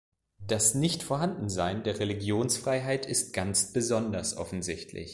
Das 0.39 0.73
Nichtvorhandensein 0.73 1.83
der 1.83 1.99
Religionsfreiheit 1.99 3.05
ist 3.05 3.33
ganz 3.35 3.71
besonders 3.71 4.35
offensichtlich. 4.35 5.09